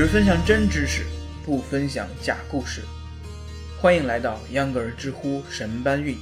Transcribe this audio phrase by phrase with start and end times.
[0.00, 1.02] 只分享真知识，
[1.44, 2.80] 不分享假故事。
[3.78, 6.16] 欢迎来到秧歌儿知乎神搬运。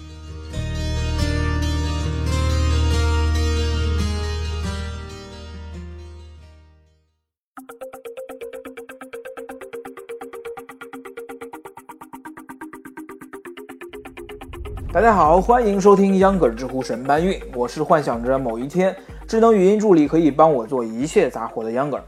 [14.92, 17.40] 大家好，欢迎收听秧歌儿知乎神搬运。
[17.54, 18.92] 我是幻想着某一天，
[19.28, 22.04] 智能语音助理可以帮我做一切杂活的秧歌儿。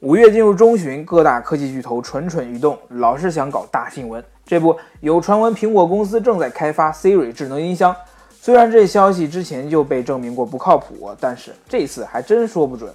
[0.00, 4.24] 五月进入中旬，各大科技巨头蠢蠢欲动，老是想搞大新闻。
[4.46, 7.94] 这不，有传闻苹果公司正在开发 Siri 智能音箱。
[8.40, 12.90] 虽然这消息之前就被证明过不靠谱，但是这次还真说不准。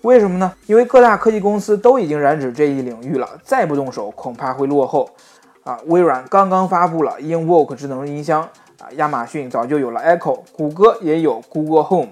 [0.00, 0.50] 为什么呢？
[0.64, 5.10] 因为各大科技公司都已经染指这一领域了，再不动手恐怕会落后。
[5.62, 8.40] 啊，微软刚刚发布了 InVoke 智能音箱，
[8.80, 12.08] 啊，亚马逊早就有了 Echo，谷歌也有 Google Home。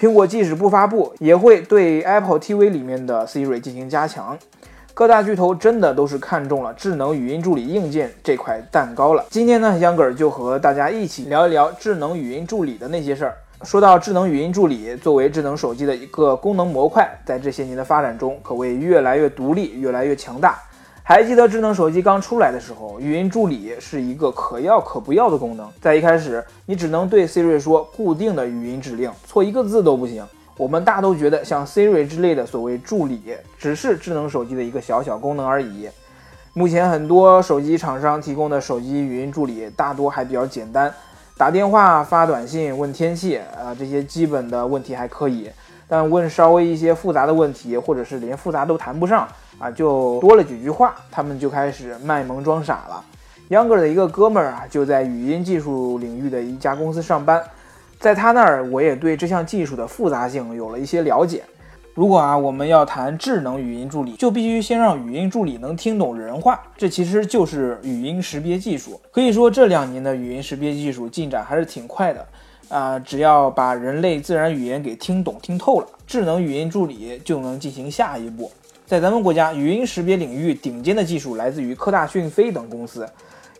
[0.00, 4.38] 苹果即使不发布，也会对 Apple TV 里面的 Siri 进行加强。
[4.94, 9.24] 各大巨头真的都是看中了智能语音助理硬件这块蛋糕了。
[9.28, 13.34] 今天呢，秧歌儿就和大家一起聊一聊智能语音助理的那些事儿。
[13.64, 20.60] 说到智能语音助理，作为智能手机的一个功能模块，在这些年的发展中，可谓越来越独立，越来越强大。
[21.08, 25.66] 还记得智能手机刚出来的时候，语音助理是一个可要可不要的功能。
[25.80, 30.22] 在一开始，你只能对 Siri 说固定的语音指令，错一个字都不行。
[30.58, 33.22] 我们大都觉得像 Siri 之类的所谓助理，
[33.56, 35.88] 只是智能手机的一个小小功能而已。
[36.52, 40.92] 目前很多手机厂商提供的手机语音助理大多还比较简单，
[41.38, 45.48] 打电话、发短信、问天气，啊，这些基本的问题还可以。
[45.88, 49.26] 但问稍微一些复杂的问题，或者是连复杂都谈不上。
[49.58, 53.04] 啊，就多了几句话，他们就开始卖萌装傻了。
[53.48, 57.42] 秧歌的一个哥们儿啊，就在语音技术领域的一家公司上班，
[57.98, 61.42] 在他那儿，我也对这项技术的复杂性有了一些了解。
[61.92, 69.00] 如果啊，我们要谈智能语音助理，就必须先让语音助理能听懂人话，这其实就是语音识别技术。
[69.10, 72.24] 可以说这两年的语音识别技术进展还是挺快的
[72.68, 78.50] 啊，只要把人类自然语言给听懂听透了，智能语音助理就能进行下一步。
[78.86, 83.08] 在咱们国家，语音识别领域顶尖的技术来自于科大讯飞等公司。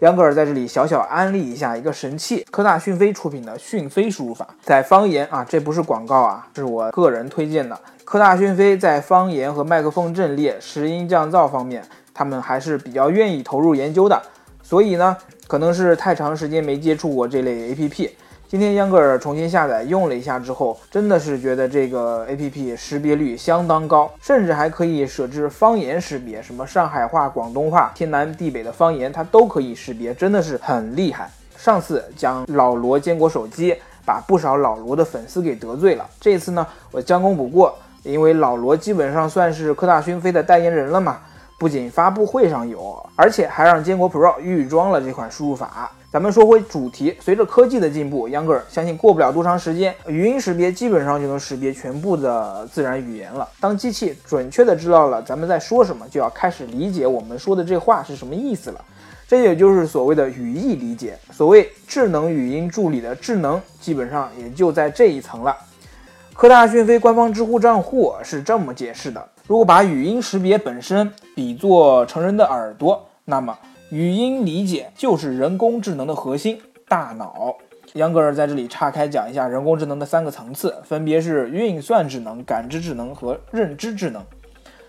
[0.00, 7.78] 杨格尔在这里小小安利一下一个神器，科大讯飞出品的讯飞输入法，在方言啊，这不是广告啊，是我个人推荐的。
[8.04, 11.82] 科大讯飞在方言和麦克风阵列、拾音降噪方面，
[12.14, 14.22] 他们还是比较愿意投入研究的。
[14.62, 18.10] 所以呢，可能是太长时间没接触过这类 APP。
[18.50, 31.30] 今天秧歌儿重新下载用了一下之后，真的是觉得这个 A P P 识别率相当高，甚至还可以设置方言识别，什么上海话、广东话、天南地北的方言，它都可以识别，真的是很厉害。
[31.58, 33.76] 上次讲老罗坚果手机，
[34.06, 36.08] 把不少老罗的粉丝给得罪了。
[36.18, 41.18] 这次呢，我将功补过，因为老罗基本上算是科大讯飞的代言人了嘛，
[41.58, 45.90] 不仅发布会上有，而且还让坚果 Pro 预装了这款输入法。
[46.08, 53.46] 咱们说回主题，随着科技的进步，秧歌儿相信过不了多长时间，语音识别基本上就能识别全部的自然语言了。
[53.58, 58.84] 当机器准确的知道了咱们在说什么，就要开始理解我们说的这话是什么意思了。
[59.26, 61.18] 这也就是所谓的语义理解。
[61.32, 65.54] 所谓智能语音助理的智能，基本上也就在这一层了。
[66.38, 73.58] 科大讯飞官方知乎账户是这么解释的：如果把语音识别本身比作成人的耳朵，那么。
[73.90, 76.56] 语音理解就是人工智能的核心
[76.86, 77.56] 大脑。
[77.94, 84.22] 杨格尔在这里岔开讲一下人工智能的三个层次，分别是运算智能、感知智能和认知智能。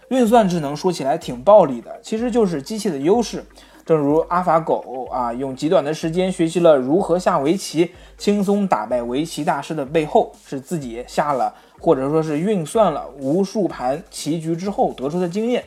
[0.09, 3.43] 运算智能说起来挺暴力的，其实就是机器的优势。
[3.89, 7.89] 正如阿法狗啊，用极短的时间学习了如何下围棋，
[8.19, 15.63] 轻松打败围棋大师的背后，是自己下了或者说是运算了无数盘棋局之后得出的经验。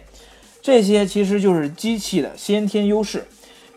[0.61, 3.25] 这些其实就是机器的先天优势。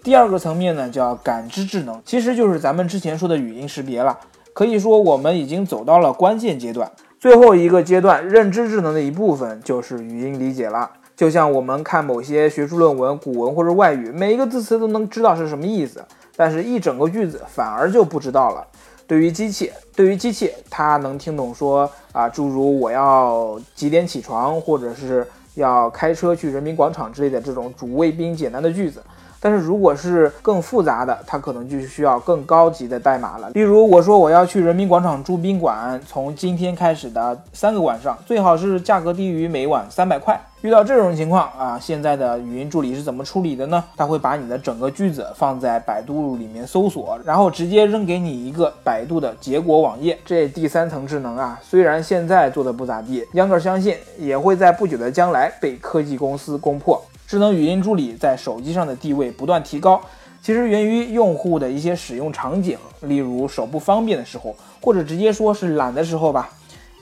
[0.03, 4.15] 第二个层面呢，叫感知智能，其实就是咱们之前说的语音识别了。
[4.53, 6.91] 可以说，我们已经走到了关键阶段。
[7.19, 10.91] 最后一个阶段，认知智能的一部分就是语音理解了。
[11.15, 16.03] 就像我们看某些学术论文、古文或者外语，每一个字词都能知道是什么意思，
[16.35, 18.65] 但是一整个句子反而就不知道了。
[19.07, 25.25] 对于机器，对于机器，它能听懂说啊，诸如我要几点起床，或者是。
[25.55, 29.01] 要开车去人民广场之类的这种主谓宾简单的句子，
[29.45, 33.47] 但是如果是更复杂的，它可能就需要更高级的代码了。
[33.51, 40.35] 例如，我说我要去人民广场住宾馆，从今天开始的三个晚上，最好是价格低于每晚三百块。
[40.61, 43.83] 遇到这种情况啊，现在的语音助理是怎么处理的呢？
[43.95, 50.17] 他会把你的整个句子放在百度里面搜索，然后直接扔给你一个百度的结果网页。
[50.25, 56.99] 这第三层智能啊，虽然现在做的不咋地，秧歌相信也会在不久的将来被科技公司攻破。
[57.27, 60.01] 智能语音助理在手机上的地位不断提高，
[60.41, 66.49] 其实源于用户的一些使用场景，例如手不方便的时候，或者直接说是懒的时候吧。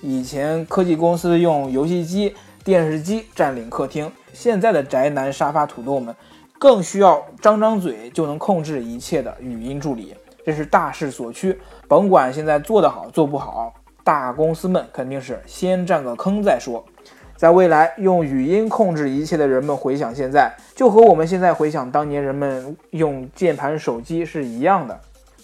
[0.02, 2.34] 以前科技公司用游戏机。
[2.64, 6.16] 电视机占领客厅，现在的宅男沙发土豆们
[6.58, 10.16] 更需要张张嘴就能控制一切的语音助理，
[10.46, 11.60] 这是大势所趋。
[11.90, 16.82] 甭管现在做得好做不好，大公司们肯定是先占个坑再说。
[17.36, 24.98] 在未来，用语音控制一切的人们回想现在，就和我们现在回想当年人们用键盘手机是一样的。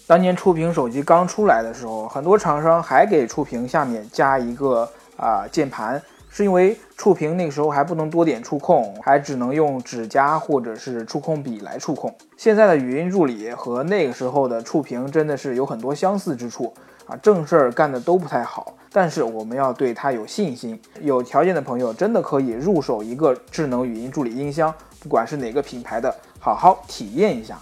[0.06, 6.00] 当年触屏手机刚出来的时候，很多厂商还给触屏下面加一个啊键盘。
[6.32, 12.14] 是因为触屏那个时候还不能多点触控，还只能用指甲或者是触控笔来触控。
[12.36, 16.72] 现在的语音助理和那个时候的触屏真的是有很多相似之处
[17.10, 18.76] 啊，正事儿干的都不太好。
[18.92, 24.72] 但是我们要对它有信心，有条件的朋友真的可以入手一个智能语音助理音箱，
[25.02, 27.58] 不管是哪个品牌的，好好体验一下。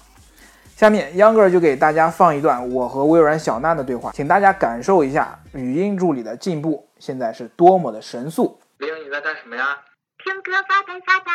[0.76, 6.88] 下面秧歌就给大家放一段我和微软小娜的对话，请大家感受一下语音助理的进步。
[6.98, 8.60] 现在是多么的神速！
[8.78, 9.78] 玲，你在干什么呀？
[10.22, 11.32] 听歌发呆发呆。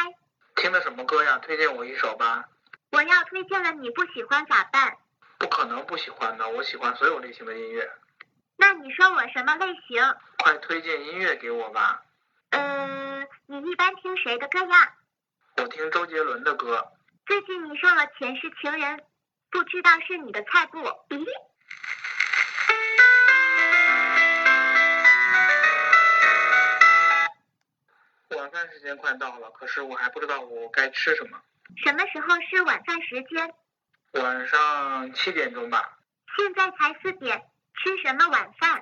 [0.56, 1.40] 听的什么歌呀？
[1.46, 2.46] 推荐我一首吧。
[2.92, 4.94] 我要推荐了，你不喜欢咋办？
[5.40, 7.90] 不可能不喜欢的，我喜欢所有类型的音乐。
[8.66, 10.02] 那你说我什么类型？
[10.38, 12.02] 快推荐音乐给我吧。
[12.52, 14.94] 嗯，你一般听谁的歌呀？
[15.58, 16.90] 我听周杰伦的歌。
[17.26, 18.98] 最近你上了《前世情人》，
[19.52, 20.80] 不知道是你的菜不？
[20.80, 21.28] 咦？
[28.38, 31.38] 晚饭时间快到了，可是我还不知道我该吃什么。
[31.84, 33.54] 什么时候是晚饭时间？
[34.14, 35.98] 晚上七点钟吧。
[36.38, 37.44] 现在才四点，
[37.76, 38.82] 吃什么晚饭？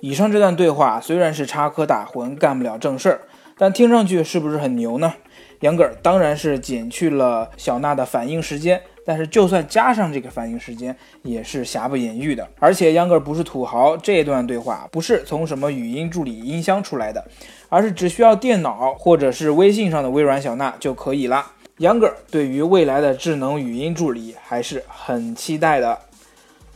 [0.00, 3.20] 以上这段对话虽然是插科打诨，干不了正事儿，
[3.56, 5.14] 但听上去是不是很牛呢？
[5.60, 8.80] 杨哥当然是减去了小娜的反应时间。
[9.04, 12.46] 但是就算加上这个反应时间，也是瑕不掩瑜的。
[12.58, 17.26] 而且秧歌不是土豪，这段对话不是从什么语音助理音箱出来的，
[17.70, 21.52] 而是只需要电脑或者是微信上的微软小娜就可以了。
[21.78, 25.98] 秧歌对于未来的智能语音助理还是很期待的。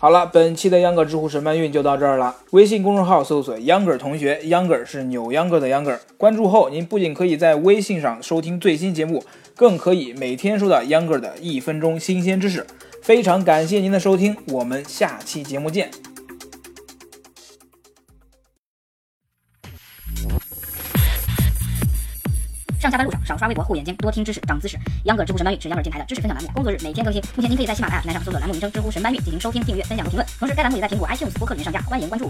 [0.03, 2.35] 好了，本期的秧歌知乎神搬运就到这儿了。
[2.51, 5.97] 微信公众号搜索“秧歌同学”，秧歌是扭秧歌的秧歌。
[6.17, 9.23] 关注后，您不仅可以在微信上收听最新节目。
[9.55, 12.67] 更可以每天收到秧歌的一分钟新鲜知识，
[13.01, 15.89] 非常感谢您的收听，我们下期节目见。
[22.83, 24.77] 上下班路上少刷微博护眼睛，多听知识长知识。
[25.05, 27.23] 秧歌知乎神搬运是秧歌电台的知识分享栏目，工作日每天更新。
[27.37, 30.29] 目前您可以在喜马拉雅平台上搜索栏目名称“知乎神搬运”进行收听、订阅、分享和评论。
[30.37, 32.29] 同时，该栏目也在苹果 iTunes 播客里面上架，欢迎关注。